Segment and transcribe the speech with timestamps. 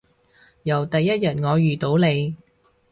[0.63, 2.35] 由第一日我遇到你